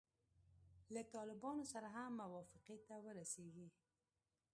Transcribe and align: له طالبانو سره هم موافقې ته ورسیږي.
له 0.93 1.01
طالبانو 1.15 1.63
سره 1.73 1.87
هم 1.95 2.11
موافقې 2.21 2.77
ته 2.87 2.95
ورسیږي. 3.05 3.67